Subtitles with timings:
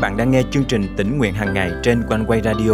[0.00, 2.72] bạn đang nghe chương trình tỉnh nguyện hàng ngày trên quanh quay radio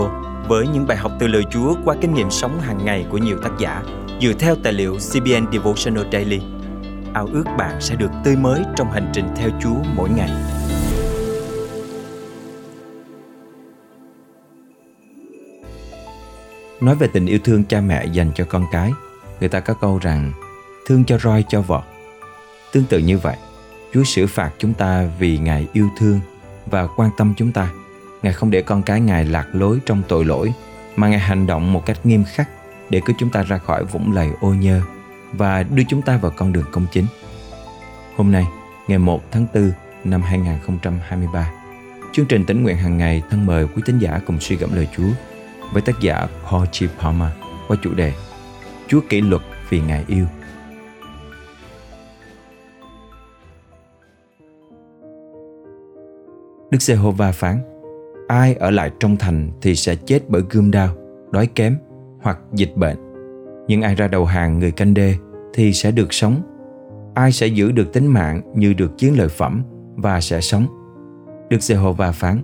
[0.49, 3.39] với những bài học từ lời Chúa qua kinh nghiệm sống hàng ngày của nhiều
[3.43, 3.82] tác giả
[4.21, 6.41] dựa theo tài liệu CBN Devotional Daily.
[7.14, 10.30] Ao ước bạn sẽ được tươi mới trong hành trình theo Chúa mỗi ngày.
[16.80, 18.93] Nói về tình yêu thương cha mẹ dành cho con cái,
[19.41, 20.32] người ta có câu rằng
[20.86, 21.84] thương cho roi cho vọt.
[22.72, 23.36] Tương tự như vậy,
[23.93, 26.21] Chúa xử phạt chúng ta vì Ngài yêu thương
[26.67, 27.68] và quan tâm chúng ta.
[28.23, 30.53] Ngài không để con cái Ngài lạc lối trong tội lỗi,
[30.96, 32.48] mà Ngài hành động một cách nghiêm khắc
[32.91, 34.81] để cứu chúng ta ra khỏi vũng lầy ô nhơ
[35.33, 37.06] và đưa chúng ta vào con đường công chính.
[38.17, 38.47] Hôm nay,
[38.89, 39.70] ngày 1 tháng 4
[40.05, 41.50] năm 2023,
[42.12, 44.89] chương trình tỉnh nguyện hàng ngày thân mời quý tín giả cùng suy gẫm lời
[44.97, 45.08] Chúa
[45.72, 46.84] với tác giả Paul G.
[47.00, 47.31] Palmer
[47.69, 48.12] qua chủ đề
[48.89, 50.27] Chúa kỷ luật vì Ngài yêu.
[56.75, 57.58] Đức Giê-hô-va phán
[58.28, 60.89] Ai ở lại trong thành thì sẽ chết bởi gươm đao,
[61.31, 61.77] đói kém
[62.22, 62.97] hoặc dịch bệnh.
[63.69, 65.14] Nhưng ai ra đầu hàng người canh đê
[65.53, 66.42] thì sẽ được sống.
[67.14, 69.62] Ai sẽ giữ được tính mạng như được chiến lợi phẩm
[69.97, 70.66] và sẽ sống.
[71.50, 72.39] Đức Giê-hô-va phán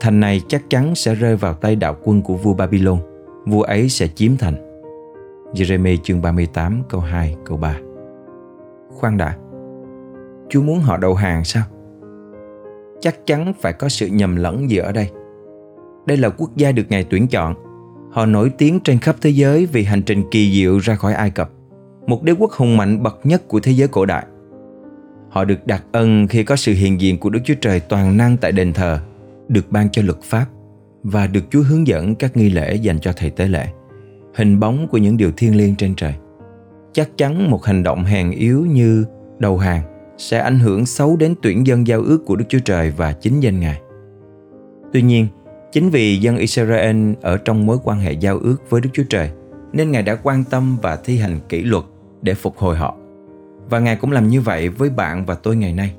[0.00, 2.98] Thành này chắc chắn sẽ rơi vào tay đạo quân của vua Babylon.
[3.46, 4.54] Vua ấy sẽ chiếm thành.
[5.52, 7.76] Jeremy chương 38 câu 2 câu 3
[8.90, 9.36] Khoan đã
[10.48, 11.64] Chúa muốn họ đầu hàng sao?
[13.04, 15.08] Chắc chắn phải có sự nhầm lẫn gì ở đây.
[16.06, 17.54] Đây là quốc gia được Ngài tuyển chọn.
[18.12, 21.30] Họ nổi tiếng trên khắp thế giới vì hành trình kỳ diệu ra khỏi Ai
[21.30, 21.50] Cập,
[22.06, 24.26] một đế quốc hùng mạnh bậc nhất của thế giới cổ đại.
[25.30, 28.36] Họ được đặc ân khi có sự hiện diện của Đức Chúa Trời toàn năng
[28.36, 28.98] tại đền thờ,
[29.48, 30.46] được ban cho luật pháp
[31.02, 33.66] và được Chúa hướng dẫn các nghi lễ dành cho thầy tế lễ,
[34.34, 36.14] hình bóng của những điều thiêng liêng trên trời.
[36.92, 39.04] Chắc chắn một hành động hèn yếu như
[39.38, 39.82] đầu hàng
[40.18, 43.40] sẽ ảnh hưởng xấu đến tuyển dân giao ước của Đức Chúa Trời và chính
[43.40, 43.80] danh Ngài.
[44.92, 45.26] Tuy nhiên,
[45.72, 49.30] chính vì dân Israel ở trong mối quan hệ giao ước với Đức Chúa Trời,
[49.72, 51.84] nên Ngài đã quan tâm và thi hành kỷ luật
[52.22, 52.96] để phục hồi họ.
[53.70, 55.94] Và Ngài cũng làm như vậy với bạn và tôi ngày nay.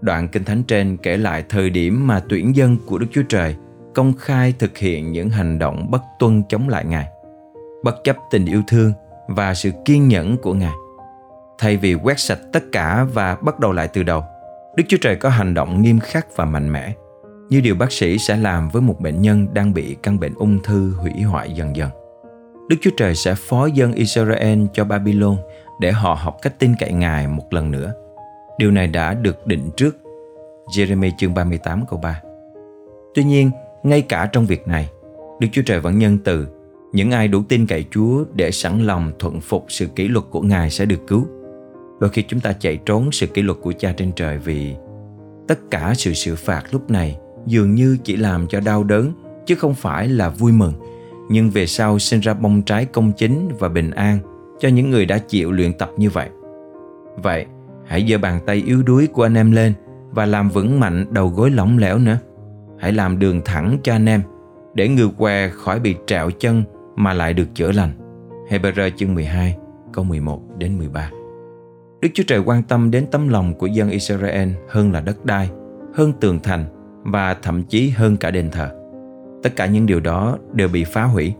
[0.00, 3.56] Đoạn Kinh Thánh trên kể lại thời điểm mà tuyển dân của Đức Chúa Trời
[3.94, 7.06] công khai thực hiện những hành động bất tuân chống lại Ngài,
[7.84, 8.92] bất chấp tình yêu thương
[9.28, 10.74] và sự kiên nhẫn của Ngài
[11.58, 14.24] thay vì quét sạch tất cả và bắt đầu lại từ đầu.
[14.76, 16.92] Đức Chúa Trời có hành động nghiêm khắc và mạnh mẽ,
[17.50, 20.62] như điều bác sĩ sẽ làm với một bệnh nhân đang bị căn bệnh ung
[20.62, 21.90] thư hủy hoại dần dần.
[22.68, 25.36] Đức Chúa Trời sẽ phó dân Israel cho Babylon
[25.80, 27.92] để họ học cách tin cậy Ngài một lần nữa.
[28.58, 29.96] Điều này đã được định trước.
[30.76, 32.20] Jeremy chương 38 câu 3
[33.14, 33.50] Tuy nhiên,
[33.82, 34.88] ngay cả trong việc này,
[35.40, 36.46] Đức Chúa Trời vẫn nhân từ.
[36.92, 40.40] Những ai đủ tin cậy Chúa để sẵn lòng thuận phục sự kỷ luật của
[40.40, 41.26] Ngài sẽ được cứu.
[42.00, 44.74] Đôi khi chúng ta chạy trốn sự kỷ luật của cha trên trời vì
[45.48, 49.12] tất cả sự xử phạt lúc này dường như chỉ làm cho đau đớn
[49.46, 50.72] chứ không phải là vui mừng.
[51.30, 54.18] Nhưng về sau sinh ra bông trái công chính và bình an
[54.60, 56.28] cho những người đã chịu luyện tập như vậy.
[57.16, 57.46] Vậy,
[57.86, 59.72] hãy giơ bàn tay yếu đuối của anh em lên
[60.10, 62.18] và làm vững mạnh đầu gối lỏng lẻo nữa.
[62.78, 64.22] Hãy làm đường thẳng cho anh em
[64.74, 66.62] để người què khỏi bị trạo chân
[66.96, 67.92] mà lại được chữa lành.
[68.50, 69.56] Hebrew chương 12
[69.92, 71.10] câu 11 đến 13.
[72.00, 75.50] Đức Chúa Trời quan tâm đến tấm lòng của dân Israel hơn là đất đai,
[75.94, 76.64] hơn tường thành
[77.02, 78.70] và thậm chí hơn cả đền thờ.
[79.42, 81.34] Tất cả những điều đó đều bị phá hủy.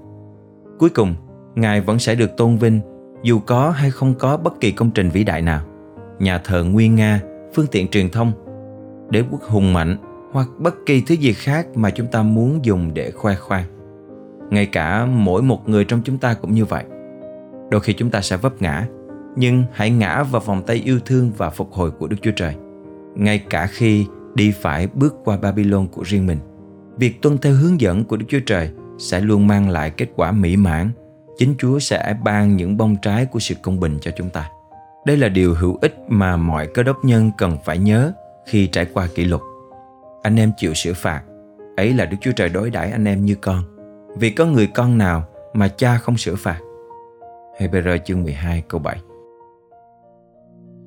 [0.78, 1.14] Cuối cùng,
[1.54, 2.80] Ngài vẫn sẽ được tôn vinh
[3.22, 5.60] dù có hay không có bất kỳ công trình vĩ đại nào.
[6.18, 7.20] Nhà thờ nguyên nga,
[7.54, 8.32] phương tiện truyền thông,
[9.10, 9.96] đế quốc hùng mạnh
[10.32, 13.64] hoặc bất kỳ thứ gì khác mà chúng ta muốn dùng để khoe khoang.
[14.50, 16.84] Ngay cả mỗi một người trong chúng ta cũng như vậy.
[17.70, 18.86] Đôi khi chúng ta sẽ vấp ngã
[19.38, 22.54] nhưng hãy ngã vào vòng tay yêu thương và phục hồi của Đức Chúa Trời.
[23.14, 26.38] Ngay cả khi đi phải bước qua Babylon của riêng mình,
[26.96, 30.32] việc tuân theo hướng dẫn của Đức Chúa Trời sẽ luôn mang lại kết quả
[30.32, 30.90] mỹ mãn.
[31.36, 34.50] Chính Chúa sẽ ban những bông trái của sự công bình cho chúng ta.
[35.06, 38.12] Đây là điều hữu ích mà mọi cơ đốc nhân cần phải nhớ
[38.46, 39.42] khi trải qua kỷ luật.
[40.22, 41.22] Anh em chịu sửa phạt,
[41.76, 43.62] ấy là Đức Chúa Trời đối đãi anh em như con.
[44.16, 46.58] Vì có người con nào mà cha không sửa phạt.
[47.60, 48.98] Hebrew chương 12 câu 7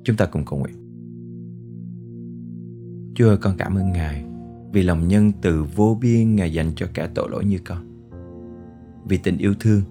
[0.04, 0.76] Chúng ta cùng cầu nguyện.
[3.16, 4.26] Chúa ơi, con cảm ơn Ngài
[4.72, 7.92] vì lòng nhân từ vô biên Ngài dành cho cả tội lỗi như con.
[9.08, 9.82] Vì tình yêu thương,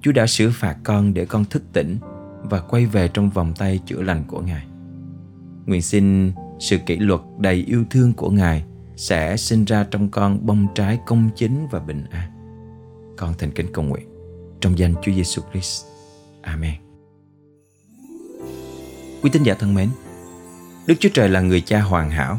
[0.00, 1.96] Chúa đã xử phạt con để con thức tỉnh
[2.42, 4.66] và quay về trong vòng tay chữa lành của Ngài.
[5.66, 8.64] Nguyện xin sự kỷ luật đầy yêu thương của Ngài
[8.96, 12.30] sẽ sinh ra trong con bông trái công chính và bình an.
[13.16, 14.08] Con thành kính cầu nguyện
[14.60, 15.84] trong danh Chúa Giêsu Christ.
[16.42, 16.81] Amen.
[19.22, 19.88] Quý tín giả thân mến,
[20.86, 22.38] Đức Chúa Trời là người cha hoàn hảo.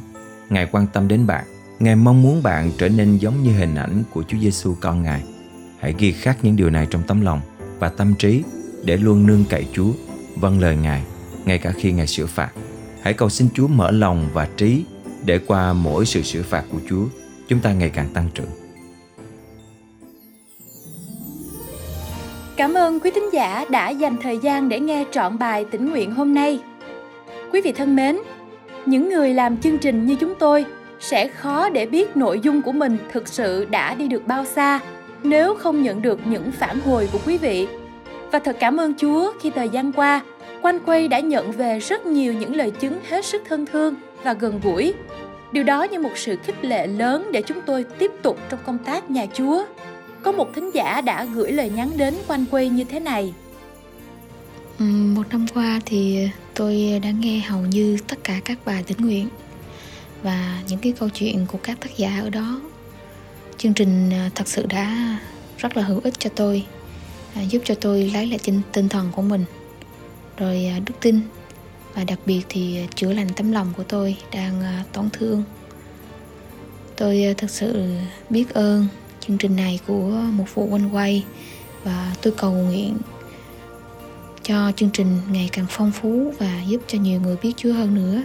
[0.50, 1.46] Ngài quan tâm đến bạn
[1.80, 5.24] Ngài mong muốn bạn trở nên giống như hình ảnh của Chúa Giêsu con Ngài.
[5.80, 7.42] Hãy ghi khắc những điều này trong tấm lòng
[7.80, 8.44] và tâm trí
[8.84, 9.92] để luôn nương cậy Chúa,
[10.36, 11.04] vâng lời Ngài,
[11.46, 12.52] ngay cả khi Ngài sửa phạt.
[13.02, 14.84] Hãy cầu xin Chúa mở lòng và trí
[15.26, 17.06] để qua mỗi sự sửa phạt của Chúa,
[17.48, 18.50] chúng ta ngày càng tăng trưởng.
[22.58, 26.12] Cảm ơn quý thính giả đã dành thời gian để nghe trọn bài tĩnh nguyện
[26.12, 26.60] hôm nay.
[27.54, 28.18] Quý vị thân mến,
[28.86, 30.66] những người làm chương trình như chúng tôi
[31.00, 34.80] sẽ khó để biết nội dung của mình thực sự đã đi được bao xa
[35.24, 37.68] nếu không nhận được những phản hồi của quý vị.
[38.32, 40.22] Và thật cảm ơn Chúa khi thời gian qua,
[40.62, 44.34] Quanh Quay đã nhận về rất nhiều những lời chứng hết sức thân thương và
[44.34, 44.94] gần gũi.
[45.52, 48.78] Điều đó như một sự khích lệ lớn để chúng tôi tiếp tục trong công
[48.78, 49.66] tác nhà Chúa.
[50.22, 53.34] Có một thính giả đã gửi lời nhắn đến Quanh Quay như thế này.
[54.80, 59.28] Một năm qua thì tôi đã nghe hầu như tất cả các bài tĩnh nguyện
[60.24, 62.62] và những cái câu chuyện của các tác giả ở đó.
[63.58, 65.18] Chương trình à, thật sự đã
[65.58, 66.66] rất là hữu ích cho tôi
[67.36, 69.46] à, giúp cho tôi lấy lại tinh, tinh thần của mình.
[70.38, 71.20] Rồi à, đức tin
[71.94, 74.62] và đặc biệt thì chữa lành tấm lòng của tôi đang
[74.94, 75.44] tổn thương.
[76.96, 77.96] Tôi thật sự
[78.30, 78.88] biết ơn
[79.20, 81.24] chương trình này của một vụ quanh quay
[81.84, 82.98] và tôi cầu nguyện
[84.44, 87.96] cho chương trình ngày càng phong phú và giúp cho nhiều người biết Chúa hơn
[87.96, 88.22] nữa.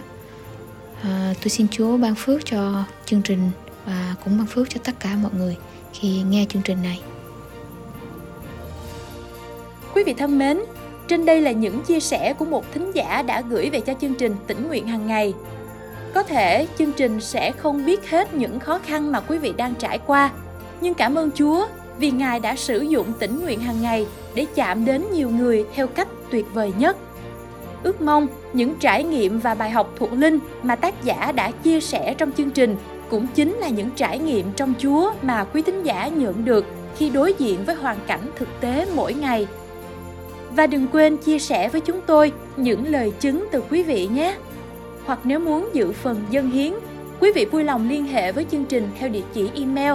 [1.03, 3.51] À, tôi xin Chúa ban phước cho chương trình
[3.85, 5.57] và cũng ban phước cho tất cả mọi người
[5.93, 7.01] khi nghe chương trình này.
[9.93, 10.59] Quý vị thân mến,
[11.07, 14.15] trên đây là những chia sẻ của một thính giả đã gửi về cho chương
[14.15, 15.33] trình tỉnh nguyện hàng ngày.
[16.13, 19.75] Có thể chương trình sẽ không biết hết những khó khăn mà quý vị đang
[19.75, 20.31] trải qua,
[20.81, 21.67] nhưng cảm ơn Chúa
[21.99, 25.87] vì Ngài đã sử dụng tĩnh nguyện hàng ngày để chạm đến nhiều người theo
[25.87, 26.97] cách tuyệt vời nhất.
[27.83, 31.79] Ước mong những trải nghiệm và bài học thuộc linh mà tác giả đã chia
[31.79, 32.75] sẻ trong chương trình
[33.09, 36.65] cũng chính là những trải nghiệm trong Chúa mà quý tín giả nhận được
[36.97, 39.47] khi đối diện với hoàn cảnh thực tế mỗi ngày.
[40.51, 44.35] Và đừng quên chia sẻ với chúng tôi những lời chứng từ quý vị nhé.
[45.05, 46.73] Hoặc nếu muốn dự phần dân hiến,
[47.19, 49.93] quý vị vui lòng liên hệ với chương trình theo địa chỉ email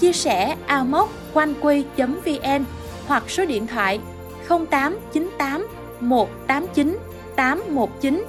[0.00, 2.64] chia sẻ amoconquay.vn
[3.06, 4.00] hoặc số điện thoại
[4.48, 5.66] 0898
[6.00, 6.98] 189
[7.36, 8.24] 819.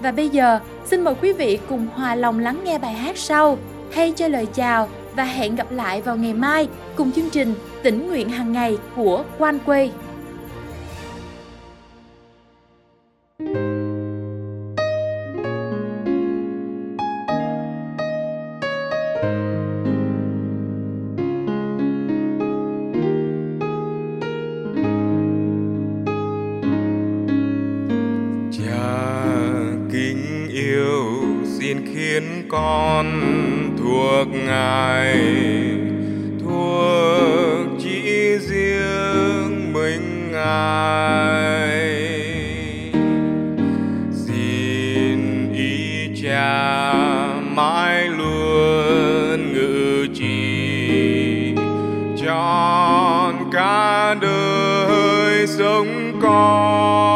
[0.00, 3.58] Và bây giờ, xin mời quý vị cùng hòa lòng lắng nghe bài hát sau.
[3.92, 8.08] Hay cho lời chào và hẹn gặp lại vào ngày mai cùng chương trình tỉnh
[8.08, 9.92] nguyện hàng ngày của Quan Quay.
[32.14, 33.06] Khiến con
[33.78, 35.18] thuộc ngài,
[36.40, 41.74] thuộc chỉ riêng mình ngài.
[44.26, 46.92] Xin ý cha
[47.56, 51.54] mãi luôn ngự trì,
[52.16, 57.13] trọn cả đời sống con.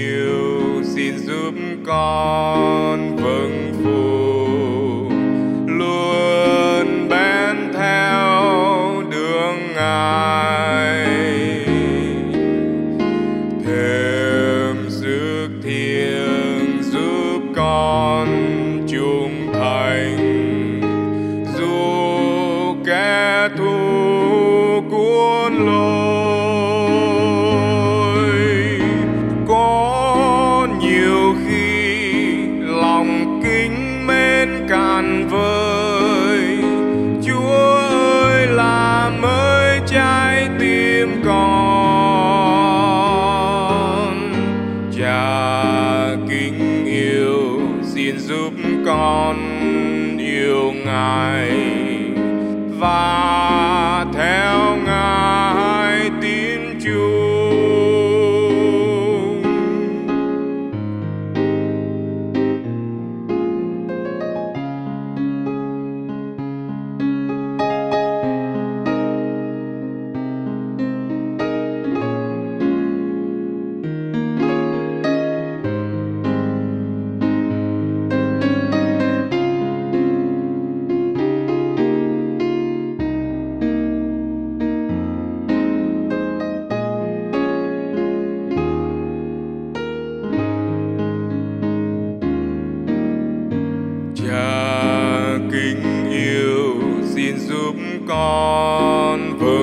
[0.00, 1.54] Yêu xin giúp
[1.86, 4.00] con vâng phục
[25.58, 25.99] luôn
[48.00, 48.52] xin giúp
[48.86, 49.36] con
[50.18, 51.50] yêu ngài
[52.78, 53.69] và
[97.70, 97.76] giúp
[98.08, 99.59] con vơi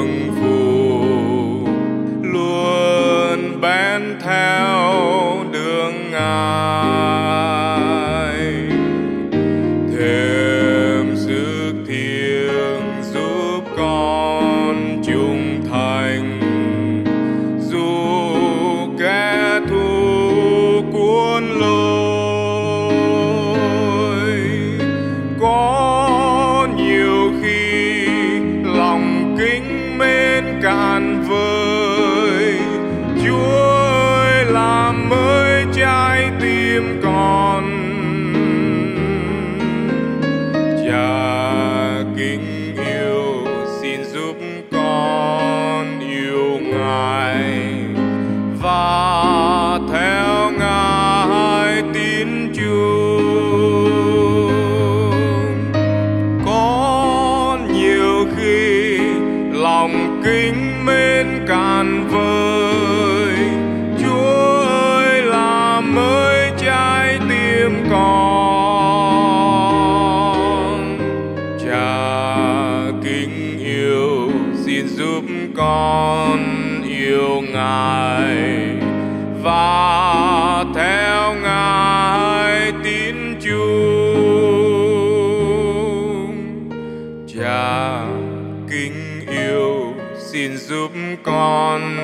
[89.28, 90.92] yêu xin giúp
[91.24, 91.98] con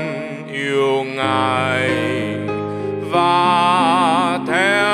[0.53, 1.89] yêu ngài.
[3.11, 4.92] Và theo